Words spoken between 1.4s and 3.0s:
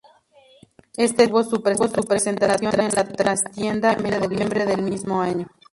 tuvo su presentación en